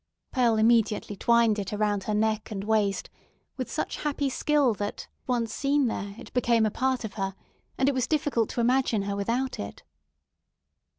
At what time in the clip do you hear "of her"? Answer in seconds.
7.03-7.35